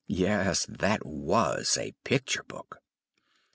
Yes, 0.07 0.65
that 0.67 1.05
was 1.05 1.77
a 1.77 1.91
picture 2.03 2.41
book! 2.41 2.79